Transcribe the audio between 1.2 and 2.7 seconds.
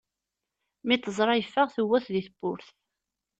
yeffeɣ, tewwet deg tewwurt.